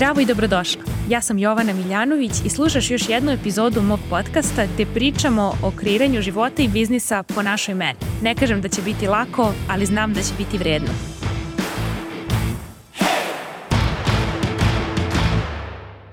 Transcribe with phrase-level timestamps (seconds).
[0.00, 0.82] Zdravo i dobrodošla.
[1.08, 6.22] Ja sam Jovana Miljanović i slušaš još jednu epizodu mog podcasta gde pričamo o kreiranju
[6.22, 7.98] života i biznisa po našoj meni.
[8.22, 11.19] Ne kažem da će biti lako, ali znam da će biti vredno.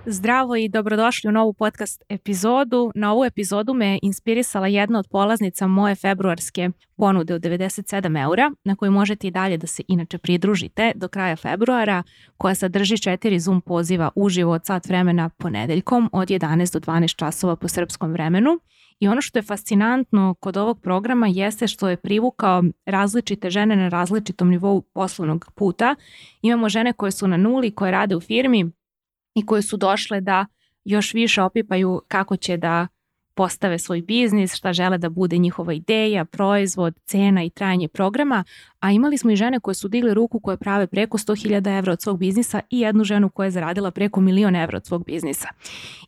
[0.10, 2.92] Zdravo i dobrodošli u novu podcast epizodu.
[2.96, 8.76] Na ovu epizodu me inspirisala jedna od polaznica moje februarske ponude od 97 eura, na
[8.76, 12.04] koju možete i dalje da se inače pridružite do kraja februara,
[12.38, 17.56] koja sadrži četiri Zoom poziva uživo od sat vremena ponedeljkom od 11 do 12 časova
[17.56, 18.60] po srpskom vremenu.
[19.00, 23.90] I ono što je fascinantno kod ovog programa jeste što je privukao različite žene na
[23.90, 25.96] različitom nivou poslovnog puta.
[26.42, 28.72] Imamo žene koje su na nuli, koje rade u firmi,
[29.38, 30.46] i koje su došle da
[30.86, 32.88] još više opipaju kako će da
[33.38, 38.44] postave svoj biznis, šta žele da bude njihova ideja, proizvod, cena i trajanje programa,
[38.80, 42.02] a imali smo i žene koje su digli ruku koje prave preko 100.000 evra od
[42.02, 45.48] svog biznisa i jednu ženu koja je zaradila preko milion evra od svog biznisa.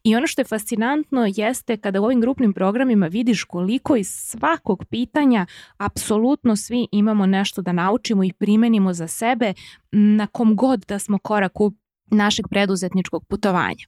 [0.03, 4.85] I ono što je fascinantno jeste kada u ovim grupnim programima vidiš koliko iz svakog
[4.85, 5.45] pitanja
[5.77, 9.53] apsolutno svi imamo nešto da naučimo i primenimo za sebe
[9.91, 11.71] na kom god da smo koraku
[12.11, 13.85] našeg preduzetničkog putovanja.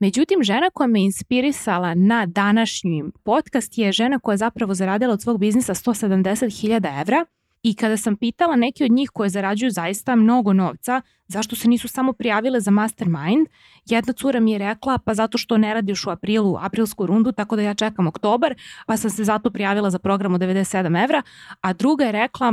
[0.00, 5.22] Međutim, žena koja me inspirisala na današnji podcast je žena koja je zapravo zaradila od
[5.22, 7.26] svog biznisa 170.000 evra
[7.62, 11.88] i kada sam pitala neki od njih koje zarađuju zaista mnogo novca, zašto se nisu
[11.88, 13.46] samo prijavile za mastermind,
[13.86, 17.56] jedna cura mi je rekla pa zato što ne radiš u aprilu aprilsku rundu, tako
[17.56, 18.54] da ja čekam oktobar,
[18.86, 21.22] pa sam se zato prijavila za program od 97 evra,
[21.60, 22.52] a druga je rekla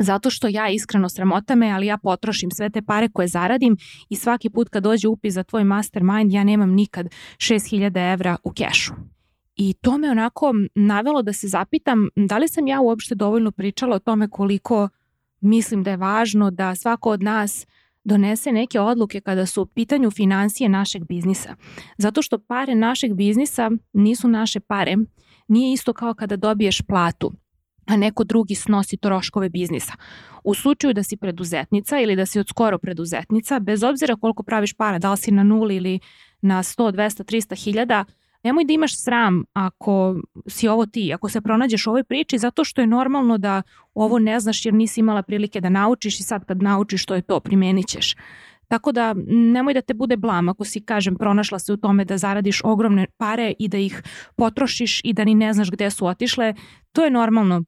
[0.00, 3.76] zato što ja iskreno sramota me, ali ja potrošim sve te pare koje zaradim
[4.08, 7.06] i svaki put kad dođe upis za tvoj mastermind ja nemam nikad
[7.36, 8.92] 6000 evra u kešu.
[9.56, 13.96] I to me onako navelo da se zapitam da li sam ja uopšte dovoljno pričala
[13.96, 14.88] o tome koliko
[15.40, 17.66] mislim da je važno da svako od nas
[18.04, 21.56] donese neke odluke kada su u pitanju financije našeg biznisa.
[21.98, 24.96] Zato što pare našeg biznisa nisu naše pare.
[25.48, 27.32] Nije isto kao kada dobiješ platu
[27.86, 29.92] a neko drugi snosi troškove biznisa.
[30.44, 34.72] U slučaju da si preduzetnica ili da si od skoro preduzetnica, bez obzira koliko praviš
[34.72, 36.00] para, da li si na nuli ili
[36.42, 38.04] na 100, 200, 300 hiljada,
[38.42, 42.64] nemoj da imaš sram ako si ovo ti, ako se pronađeš u ovoj priči, zato
[42.64, 43.62] što je normalno da
[43.94, 47.22] ovo ne znaš jer nisi imala prilike da naučiš i sad kad naučiš to je
[47.22, 48.14] to, primenit ćeš.
[48.70, 52.18] Tako da nemoj da te bude blam ako si, kažem, pronašla se u tome da
[52.18, 54.02] zaradiš ogromne pare i da ih
[54.36, 56.54] potrošiš i da ni ne znaš gde su otišle.
[56.92, 57.62] To je normalno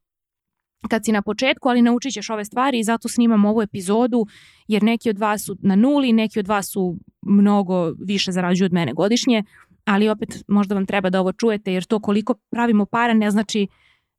[0.89, 4.27] kad si na početku, ali naučit ćeš ove stvari i zato snimam ovu epizodu,
[4.69, 8.73] jer neki od vas su na nuli, neki od vas su mnogo više zarađuju od
[8.73, 9.45] mene godišnje,
[9.85, 13.67] ali opet možda vam treba da ovo čujete, jer to koliko pravimo para ne znači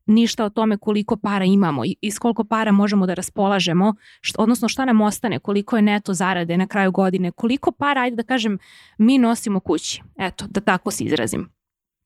[0.06, 4.68] ništa o tome koliko para imamo i s koliko para možemo da raspolažemo, što, odnosno
[4.68, 8.58] šta nam ostane, koliko je neto zarade na kraju godine, koliko para, ajde da kažem,
[8.97, 10.02] mi nosimo kući.
[10.18, 11.62] Eto, da tako se izrazim.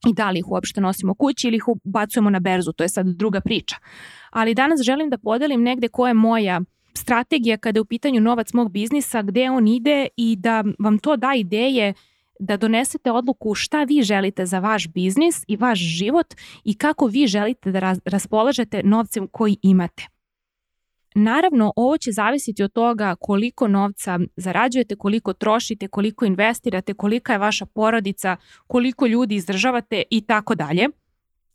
[0.08, 3.06] I da li ih uopšte nosimo kući ili ih ubacujemo na berzu, to je sad
[3.06, 3.75] druga priča
[4.38, 6.62] ali danas želim da podelim negde koja je moja
[6.94, 11.16] strategija kada je u pitanju novac mog biznisa, gde on ide i da vam to
[11.16, 11.94] da ideje
[12.40, 16.34] da donesete odluku šta vi želite za vaš biznis i vaš život
[16.64, 20.16] i kako vi želite da raspolažete novcem koji imate.
[21.19, 27.39] Naravno, ovo će zavisiti od toga koliko novca zarađujete, koliko trošite, koliko investirate, kolika je
[27.39, 28.35] vaša porodica,
[28.67, 30.88] koliko ljudi izdržavate i tako dalje.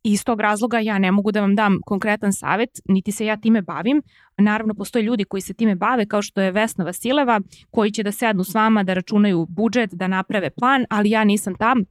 [0.05, 3.63] Iz tog razloga ja ne mogu da vam dam konkretan savet, niti se ja time
[3.63, 4.03] bavim.
[4.39, 7.41] Naravno, postoje ljudi koji se time bave, kao što je Vesna Vasileva,
[7.71, 11.55] koji će da sednu s vama, da računaju budžet, da naprave plan, ali ja nisam
[11.55, 11.85] tam.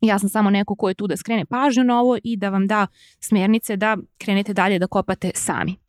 [0.00, 2.66] Ja sam samo neko ko je tu da skrene pažnju na ovo i da vam
[2.66, 2.86] da
[3.20, 5.85] smernice da krenete dalje da kopate sami.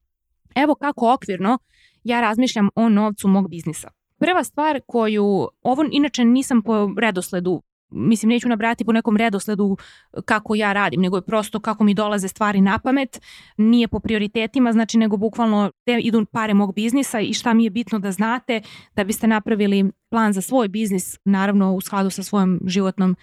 [0.55, 1.57] Evo kako okvirno
[2.03, 3.89] ja razmišljam o novcu mog biznisa.
[4.19, 9.77] Prva stvar koju, ovo inače nisam po redosledu mislim neću nabrati po nekom redosledu
[10.25, 13.21] kako ja radim, nego je prosto kako mi dolaze stvari na pamet,
[13.57, 17.69] nije po prioritetima, znači nego bukvalno gde idu pare mog biznisa i šta mi je
[17.69, 18.61] bitno da znate
[18.95, 23.15] da biste napravili plan za svoj biznis, naravno u skladu sa svojom životnom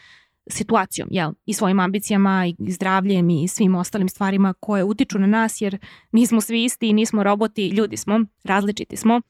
[0.46, 1.32] situacijom jel?
[1.46, 5.78] i svojim ambicijama i zdravljem i svim ostalim stvarima koje utiču na nas jer
[6.12, 9.20] nismo svi isti, nismo roboti, ljudi smo, različiti smo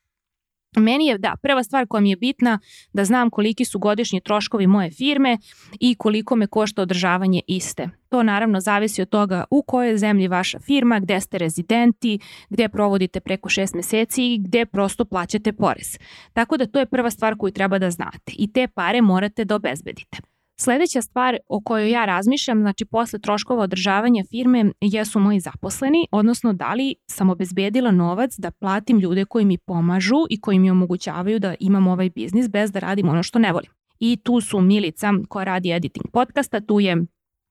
[0.77, 2.59] Meni je, da, prva stvar koja mi je bitna
[2.93, 5.39] da znam koliki su godišnji troškovi moje firme
[5.81, 7.89] i koliko me košta održavanje iste.
[8.09, 12.19] To naravno zavisi od toga u kojoj zemlji vaša firma, gde ste rezidenti,
[12.51, 15.99] gde provodite preko šest meseci i gde prosto plaćate porez.
[16.33, 19.57] Tako da to je prva stvar koju treba da znate i te pare morate da
[19.57, 20.34] obezbedite.
[20.57, 26.53] Sledeća stvar o kojoj ja razmišljam, znači posle troškova održavanja firme, jesu moji zaposleni, odnosno
[26.53, 31.39] da li sam obezbedila novac da platim ljude koji mi pomažu i koji mi omogućavaju
[31.39, 33.71] da imam ovaj biznis bez da radim ono što ne volim.
[33.99, 36.97] I tu su Milica koja radi editing podcasta, tu je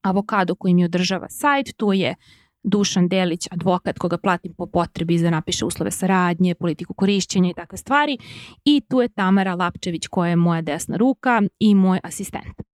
[0.01, 2.15] Avokado koji mi održava sajt, tu je
[2.63, 7.77] Dušan Delić, advokat koga platim po potrebi da napiše uslove saradnje, politiku korišćenja i takve
[7.77, 8.17] stvari.
[8.65, 12.72] I tu je Tamara Lapčević koja je moja desna ruka i moj asistent.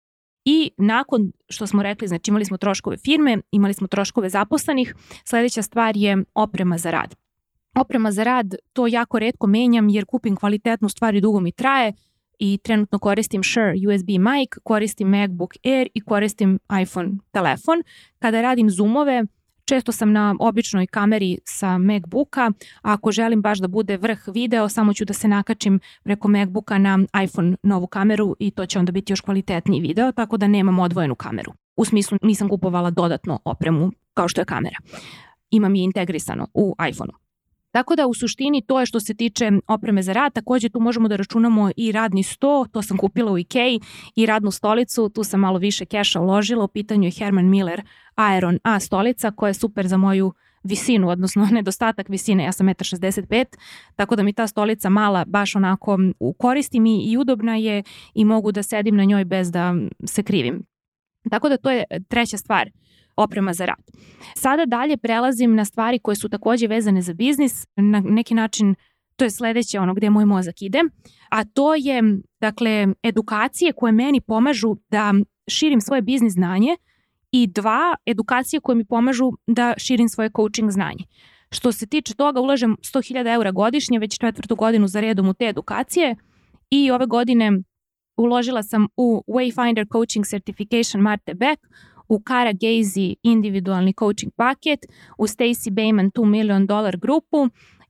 [0.50, 5.62] I nakon što smo rekli, znači imali smo troškove firme, imali smo troškove zaposlenih, sledeća
[5.62, 7.16] stvar je oprema za rad.
[7.76, 11.94] Oprema za rad, to jako redko menjam jer kupim kvalitetnu stvar i dugo mi traje
[12.40, 17.84] i trenutno koristim Shure USB mic, koristim MacBook Air i koristim iPhone telefon.
[18.20, 19.24] Kada radim zoomove,
[19.70, 22.52] Često sam na običnoj kameri sa Macbooka, a
[22.94, 27.00] ako želim baš da bude vrh video, samo ću da se nakačim preko Macbooka na
[27.24, 31.16] iPhone novu kameru i to će onda biti još kvalitetniji video, tako da nemam odvojenu
[31.16, 31.54] kameru.
[31.76, 34.78] U smislu nisam kupovala dodatno opremu kao što je kamera.
[35.50, 37.27] Imam je integrisano u iPhoneu.
[37.72, 41.08] Tako da u suštini to je što se tiče opreme za rad, takođe tu možemo
[41.08, 43.80] da računamo i radni sto, to sam kupila u Ikei,
[44.16, 47.82] i radnu stolicu, tu sam malo više keša uložila, u pitanju je Herman Miller
[48.16, 50.34] Aeron A stolica koja je super za moju
[50.64, 53.46] visinu, odnosno nedostatak visine, ja sam 1,65
[53.96, 55.98] tako da mi ta stolica mala baš onako
[56.38, 59.76] koristi mi i udobna je i mogu da sedim na njoj bez da
[60.06, 60.66] se krivim.
[61.30, 62.70] Tako da to je treća stvar
[63.18, 63.84] oprema za rad.
[64.36, 68.76] Sada dalje prelazim na stvari koje su takođe vezane za biznis, na neki način
[69.16, 70.82] to je sledeće ono gde moj mozak ide,
[71.30, 72.02] a to je
[72.42, 75.14] dakle edukacije koje meni pomažu da
[75.48, 76.78] širim svoje biznis znanje
[77.32, 81.04] i dva, edukacije koje mi pomažu da širim svoje coaching znanje.
[81.52, 85.46] Što se tiče toga, ulažem 100.000 eura godišnje, već četvrtu godinu za redom u te
[85.46, 86.16] edukacije
[86.70, 87.52] i ove godine
[88.18, 91.62] uložila sam u Wayfinder Coaching Certification Marte Beck,
[92.10, 94.80] u Kara Gazy individualni coaching paket,
[95.18, 97.50] u Stacy Bayman 2 million dollar grupu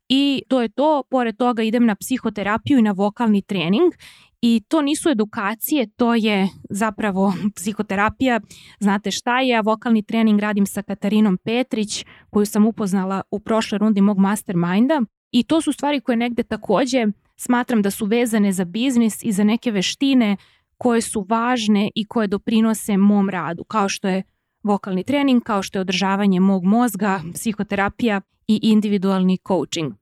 [0.09, 1.03] i to je to.
[1.09, 3.93] Pored toga idem na psihoterapiju i na vokalni trening
[4.41, 8.39] I to nisu edukacije, to je zapravo psihoterapija.
[8.79, 13.79] Znate šta je, ja vokalni trening radim sa Katarinom Petrić, koju sam upoznala u prošloj
[13.79, 15.01] rundi mog masterminda.
[15.31, 17.05] I to su stvari koje negde takođe
[17.35, 20.37] smatram da su vezane za biznis i za neke veštine
[20.77, 24.23] koje su važne i koje doprinose mom radu, kao što je
[24.63, 29.93] vokalni trening, kao što je održavanje mog mozga, psihoterapija i individualni coaching.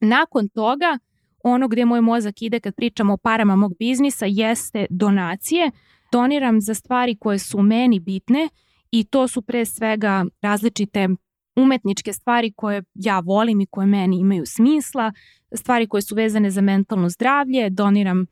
[0.00, 0.98] Nakon toga,
[1.44, 5.70] ono gde moj mozak ide kad pričamo o parama mog biznisa jeste donacije.
[6.12, 8.48] Doniram za stvari koje su meni bitne
[8.90, 11.08] i to su pre svega različite
[11.56, 15.12] umetničke stvari koje ja volim i koje meni imaju smisla,
[15.54, 18.26] stvari koje su vezane za mentalno zdravlje, doniram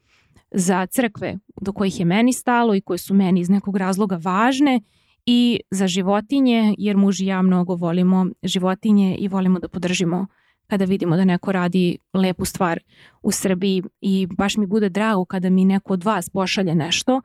[0.51, 4.81] za crkve do kojih je meni stalo i koje su meni iz nekog razloga važne
[5.27, 10.27] i za životinje, jer muž i ja mnogo volimo životinje i volimo da podržimo
[10.67, 12.81] kada vidimo da neko radi lepu stvar
[13.23, 17.21] u Srbiji i baš mi bude drago kada mi neko od vas pošalje nešto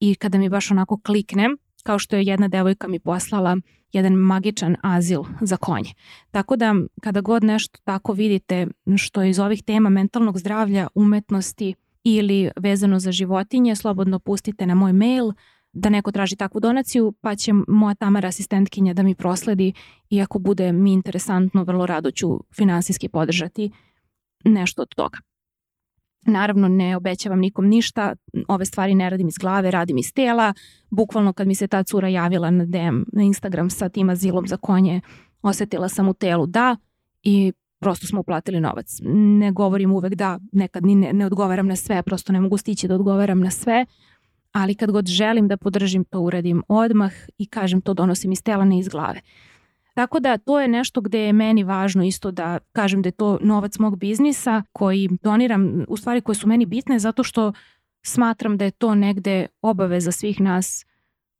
[0.00, 3.56] i kada mi baš onako kliknem, kao što je jedna devojka mi poslala
[3.92, 5.90] jedan magičan azil za konje.
[6.30, 8.66] Tako da kada god nešto tako vidite
[8.96, 11.74] što je iz ovih tema mentalnog zdravlja, umetnosti
[12.04, 15.32] ili vezano za životinje, slobodno pustite na moj mail
[15.72, 19.72] da neko traži takvu donaciju, pa će moja Tamara asistentkinja da mi prosledi
[20.10, 23.70] i ako bude mi interesantno, vrlo rado ću finansijski podržati
[24.44, 25.18] nešto od toga.
[26.26, 28.14] Naravno, ne obećavam nikom ništa,
[28.48, 30.54] ove stvari ne radim iz glave, radim iz tela.
[30.90, 34.56] Bukvalno kad mi se ta cura javila na DM, na Instagram sa tim azilom za
[34.56, 35.00] konje,
[35.42, 36.76] osetila sam u telu da
[37.22, 38.98] i prosto smo uplatili novac.
[39.38, 42.88] Ne govorim uvek da, nekad ni ne, ne odgovaram na sve, prosto ne mogu stići
[42.88, 43.86] da odgovaram na sve,
[44.52, 48.64] ali kad god želim da podržim to uradim odmah i kažem to donosim iz tela
[48.64, 49.20] ne iz glave.
[49.94, 53.38] Tako da to je nešto gde je meni važno isto da kažem da je to
[53.42, 57.52] novac mog biznisa koji doniram u stvari koje su meni bitne zato što
[58.02, 60.86] smatram da je to negde obaveza svih nas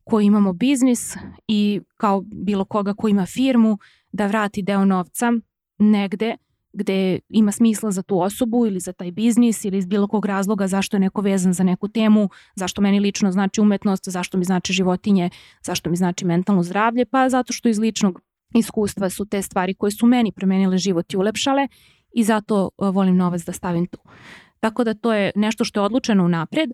[0.04, 1.16] koji imamo biznis
[1.48, 3.78] i kao bilo koga ko ima firmu
[4.12, 5.32] da vrati deo novca
[5.80, 6.36] negde
[6.72, 10.66] gde ima smisla za tu osobu ili za taj biznis ili iz bilo kog razloga
[10.66, 14.72] zašto je neko vezan za neku temu, zašto meni lično znači umetnost, zašto mi znači
[14.72, 15.30] životinje,
[15.62, 18.20] zašto mi znači mentalno zdravlje, pa zato što iz ličnog
[18.54, 21.68] iskustva su te stvari koje su meni promenile život i ulepšale
[22.12, 23.98] i zato e, volim novac da stavim tu.
[24.60, 26.70] Tako da to je nešto što je odlučeno unapred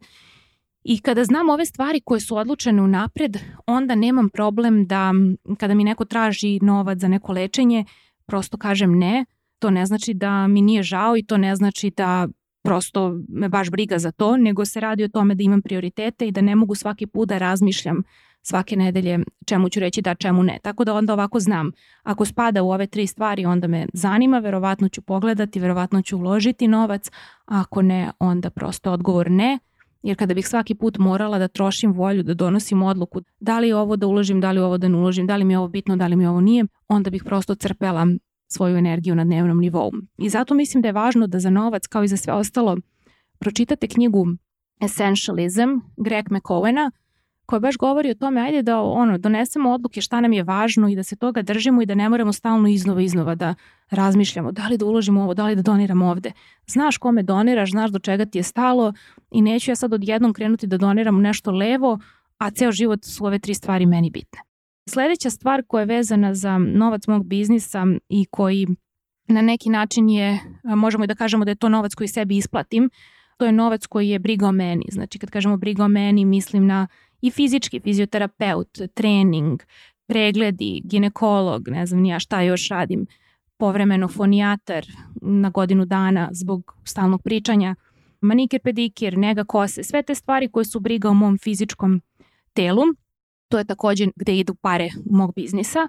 [0.89, 3.37] I kada znam ove stvari koje su odlučene unapred,
[3.67, 5.13] onda nemam problem da
[5.59, 7.85] kada mi neko traži novac za neko lečenje,
[8.27, 9.25] prosto kažem ne,
[9.59, 12.29] To ne znači da mi nije žao i to ne znači da
[12.63, 16.33] prosto me baš briga za to, nego se radi o tome da imam prioritete i
[16.33, 18.03] da ne mogu svaki put da razmišljam
[18.43, 20.59] svake nedelje čemu ću reći da, čemu ne.
[20.63, 21.71] Tako da onda ovako znam,
[22.03, 26.69] ako spada u ove tri stvari, onda me zanima, verovatno ću pogledati, verovatno ću uložiti
[26.69, 27.11] novac,
[27.47, 29.59] a ako ne, onda prosto odgovor ne,
[30.07, 33.97] jer kada bih svaki put morala da trošim volju, da donosim odluku da li ovo
[33.97, 36.07] da uložim, da li ovo da ne uložim, da li mi je ovo bitno, da
[36.07, 38.07] li mi ovo nije, onda bih prosto crpela
[38.49, 39.93] svoju energiju na dnevnom nivou.
[40.19, 42.77] I zato mislim da je važno da za novac, kao i za sve ostalo,
[43.39, 44.27] pročitate knjigu
[44.81, 46.91] Essentialism Greg McCowena,
[47.47, 50.97] koja baš govori o tome, ajde da ono, donesemo odluke šta nam je važno i
[50.97, 53.55] da se toga držimo i da ne moramo stalno iznova iznova da
[53.91, 56.33] razmišljamo da li da uložimo ovo, da li da doniramo ovde.
[56.67, 58.93] Znaš kome doniraš, znaš do čega ti je stalo
[59.31, 61.99] i neću ja sad odjednom krenuti da doniram nešto levo,
[62.39, 64.41] a ceo život su ove tri stvari meni bitne.
[64.89, 68.67] Sledeća stvar koja je vezana za novac mog biznisa i koji
[69.29, 72.91] na neki način je, možemo i da kažemo da je to novac koji sebi isplatim,
[73.37, 74.85] to je novac koji je briga o meni.
[74.89, 76.87] Znači kad kažemo briga o meni mislim na
[77.21, 79.63] i fizički fizioterapeut, trening,
[80.07, 83.07] pregledi, ginekolog, ne znam nija šta još radim,
[83.59, 84.87] povremeno fonijatar
[85.23, 87.75] na godinu dana zbog stalnog pričanja,
[88.21, 92.03] manikir, pedikir, nega kose, sve te stvari koje su briga o mom fizičkom
[92.53, 92.83] telu,
[93.49, 95.89] to je takođe gde idu pare mog biznisa.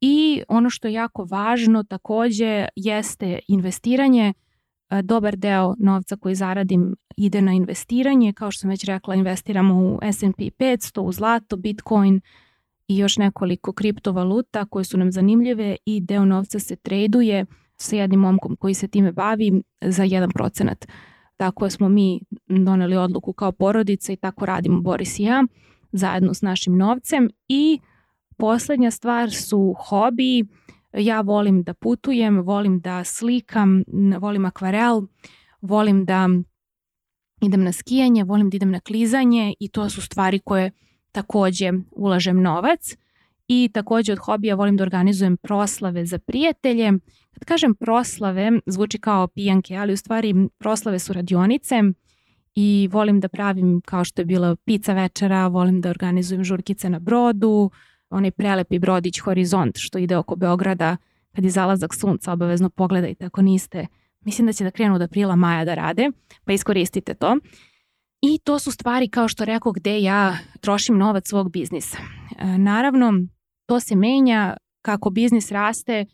[0.00, 4.32] I ono što je jako važno takođe jeste investiranje.
[4.90, 9.74] E, dobar deo novca koji zaradim ide na investiranje, kao što sam već rekla, investiramo
[9.74, 12.20] u S&P 500, u zlato, Bitcoin
[12.88, 18.20] i još nekoliko kriptovaluta koje su nam zanimljive i deo novca se traduje sa jednim
[18.20, 20.86] momkom koji se time bavi za 1%.
[21.36, 25.44] Tako smo mi doneli odluku kao porodica i tako radimo Boris i ja
[25.92, 27.80] zajedno s našim novcem i
[28.36, 30.44] poslednja stvar su hobiji.
[30.92, 33.82] Ja volim da putujem, volim da slikam,
[34.20, 35.02] volim akvarel,
[35.60, 36.28] volim da
[37.42, 40.70] idem na skijanje, volim da idem na klizanje i to su stvari koje
[41.16, 42.96] takođe ulažem novac.
[43.48, 46.92] I takođe od hobija volim da organizujem proslave za prijatelje.
[47.32, 51.82] Kad kažem proslave, zvuči kao pijanke, ali u stvari proslave su radionice
[52.54, 56.98] i volim da pravim kao što je bila pizza večera, volim da organizujem žurkice na
[56.98, 57.70] brodu,
[58.10, 60.96] onaj prelepi brodić Horizont što ide oko Beograda
[61.32, 63.86] kad je zalazak sunca, obavezno pogledajte ako niste
[64.26, 66.10] Mislim da će da krenu od aprila, maja da rade,
[66.44, 67.36] pa iskoristite to.
[68.20, 71.98] I to su stvari, kao što rekao, gde ja trošim novac svog biznisa.
[72.38, 73.12] E, naravno,
[73.66, 76.06] to se menja kako biznis raste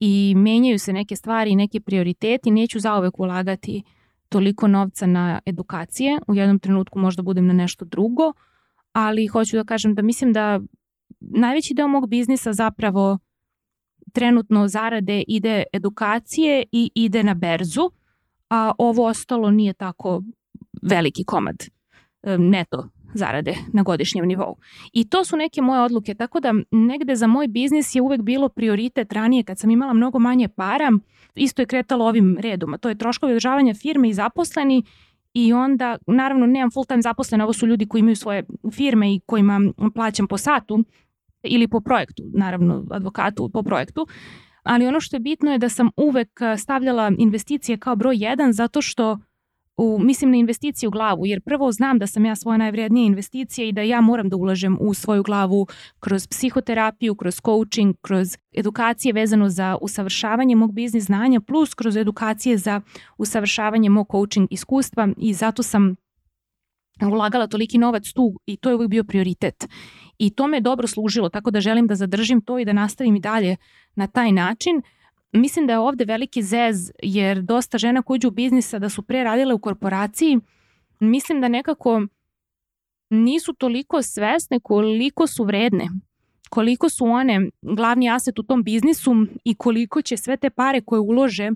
[0.00, 2.50] i menjaju se neke stvari i neke prioriteti.
[2.50, 3.82] Neću zaovek ulagati
[4.28, 6.18] toliko novca na edukacije.
[6.28, 8.32] U jednom trenutku možda budem na nešto drugo,
[8.92, 10.60] ali hoću da kažem da mislim da
[11.20, 13.18] najveći deo mog biznisa zapravo
[14.12, 17.90] trenutno zarade ide edukacije i ide na berzu,
[18.50, 20.22] a ovo ostalo nije tako
[20.82, 21.56] veliki komad
[22.38, 24.56] neto zarade na godišnjem nivou.
[24.92, 28.48] I to su neke moje odluke, tako da negde za moj biznis je uvek bilo
[28.48, 30.92] prioritet ranije kad sam imala mnogo manje para,
[31.34, 34.84] isto je kretalo ovim redom, a to je troškovi održavanja firme i zaposleni
[35.34, 39.20] i onda, naravno, nemam full time zaposlene, ovo su ljudi koji imaju svoje firme i
[39.26, 39.60] kojima
[39.94, 40.84] plaćam po satu,
[41.42, 44.06] ili po projektu, naravno advokatu po projektu,
[44.62, 48.82] ali ono što je bitno je da sam uvek stavljala investicije kao broj jedan zato
[48.82, 49.18] što
[49.76, 53.66] u, mislim na investicije u glavu, jer prvo znam da sam ja svoja najvrednija investicija
[53.66, 55.66] i da ja moram da ulažem u svoju glavu
[56.00, 62.58] kroz psihoterapiju, kroz coaching, kroz edukacije vezano za usavršavanje mog biznis znanja, plus kroz edukacije
[62.58, 62.80] za
[63.18, 65.96] usavršavanje mog coaching iskustva i zato sam
[67.10, 69.68] ulagala toliki novac tu i to je uvijek bio prioritet.
[70.18, 73.16] I to me je dobro služilo, tako da želim da zadržim to i da nastavim
[73.16, 73.56] i dalje
[73.94, 74.82] na taj način.
[75.32, 79.02] Mislim da je ovde veliki zez, jer dosta žena koji uđu u biznisa da su
[79.02, 80.38] pre radile u korporaciji,
[81.00, 82.02] mislim da nekako
[83.10, 85.88] nisu toliko svesne koliko su vredne,
[86.50, 91.00] koliko su one glavni aset u tom biznisu i koliko će sve te pare koje
[91.00, 91.50] ulože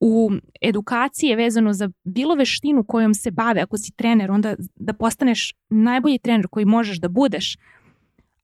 [0.00, 0.30] u
[0.60, 6.18] edukacije vezano za bilo veštinu kojom se bave, ako si trener, onda da postaneš najbolji
[6.18, 7.56] trener koji možeš da budeš.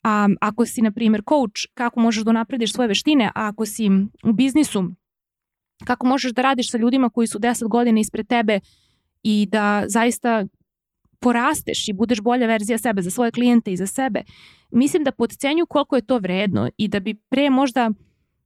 [0.03, 3.91] A ako si, na primjer, coach, kako možeš da naprediš svoje veštine, a ako si
[4.25, 4.85] u biznisu,
[5.85, 8.61] kako možeš da radiš sa ljudima koji su 10 godina ispred tebe
[9.23, 10.47] i da zaista
[11.21, 14.23] porasteš i budeš bolja verzija sebe za svoje klijente i za sebe.
[14.71, 17.91] Mislim da podcenju koliko je to vredno i da bi pre možda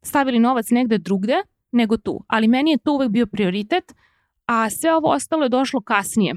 [0.03, 1.43] stavili novac negde drugde,
[1.73, 2.25] nego tu.
[2.29, 3.95] Ali meni je to uvek bio prioritet,
[4.47, 6.35] a sve ovo ostalo je došlo kasnije.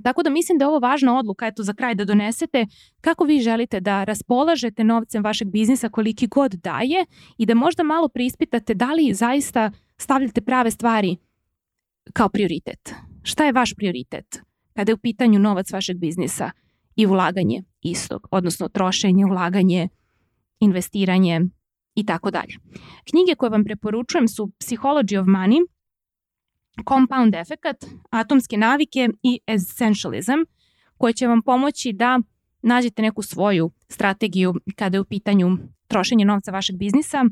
[0.00, 2.66] Tako da mislim da je ovo važna odluka, eto za kraj da donesete
[3.00, 7.06] kako vi želite da raspolažete novcem vašeg biznisa koliki god daje
[7.38, 11.16] i da možda malo preispitate da li zaista stavljate prave stvari
[12.12, 12.94] kao prioritet.
[13.22, 14.40] Šta je vaš prioritet
[14.74, 16.50] kada je u pitanju novac vašeg biznisa
[16.96, 19.88] i ulaganje istog, odnosno trošenje, ulaganje,
[20.60, 21.40] investiranje
[21.94, 22.54] i tako dalje.
[23.10, 25.60] Knjige koje vam preporučujem su Psychology of Money,
[26.88, 30.38] Compound Effect, Atomske navike i Essentialism,
[30.96, 32.20] koje će vam pomoći da
[32.62, 35.58] nađete neku svoju strategiju kada je u pitanju
[35.88, 37.24] trošenje novca vašeg biznisa.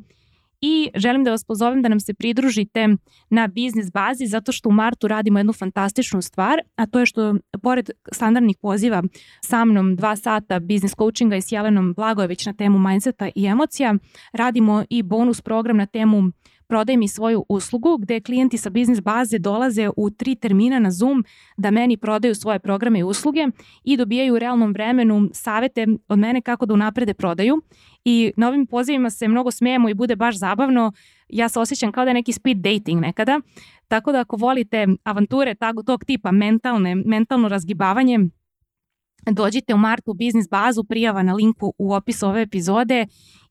[0.60, 2.88] I želim da vas pozovem da nam se pridružite
[3.30, 7.34] na biznis bazi zato što u martu radimo jednu fantastičnu stvar, a to je što
[7.62, 9.02] pored standardnih poziva
[9.44, 13.94] sa mnom dva sata biznis coachinga i s Jelenom Blagojević na temu mindseta i emocija,
[14.32, 16.22] radimo i bonus program na temu
[16.68, 21.24] prodaj mi svoju uslugu gde klijenti sa biznis baze dolaze u tri termina na Zoom
[21.56, 23.46] da meni prodaju svoje programe i usluge
[23.84, 27.62] i dobijaju u realnom vremenu savete od mene kako da unaprede prodaju
[28.04, 30.92] i na ovim pozivima se mnogo smijemo i bude baš zabavno.
[31.28, 33.40] Ja se osjećam kao da je neki speed dating nekada.
[33.88, 38.18] Tako da ako volite avanture tog, tog tipa mentalne, mentalno razgibavanje,
[39.26, 43.06] dođite u martu u biznis bazu, prijava na linku u opisu ove epizode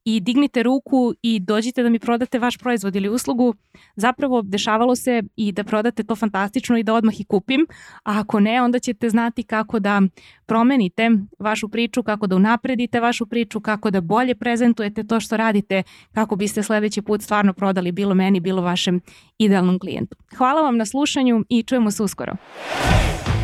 [0.10, 3.54] i dignite ruku i dođite da mi prodate vaš proizvod ili uslugu,
[3.96, 7.68] zapravo dešavalo se i da prodate to fantastično i da odmah i kupim,
[8.04, 10.02] a ako ne, onda ćete znati kako da
[10.46, 11.10] promenite
[11.40, 15.84] vašu priču, kako da unapredite vašu priču, kako da bolje prezentujete to što radite,
[16.14, 19.02] kako biste sledeći put stvarno prodali bilo meni, bilo vašem
[19.38, 20.16] idealnom klijentu.
[20.38, 22.34] Hvala vam na slušanju i čujemo se uskoro.